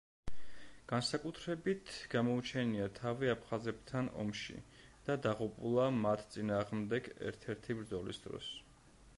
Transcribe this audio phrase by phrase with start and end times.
[0.91, 4.57] განსაკუთრებით გამოუჩენია თავი აფხაზებთან ომში
[5.11, 8.51] და დაღუპულა მათ წინააღმდეგ ერთ-ერთი ბრძოლის დროს.